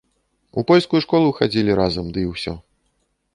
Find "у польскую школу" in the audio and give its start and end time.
0.61-1.35